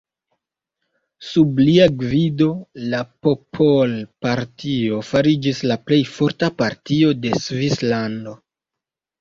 [1.31, 2.47] Sub lia gvido
[2.95, 8.39] la Popolpartio fariĝis la plej forta partio de Svislando.